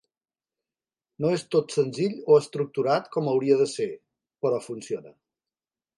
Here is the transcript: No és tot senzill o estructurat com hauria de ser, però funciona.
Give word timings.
No 1.25 1.33
és 1.39 1.43
tot 1.57 1.75
senzill 1.77 2.17
o 2.35 2.39
estructurat 2.43 3.11
com 3.17 3.29
hauria 3.35 3.61
de 3.63 3.71
ser, 3.75 3.91
però 4.47 4.63
funciona. 4.73 5.17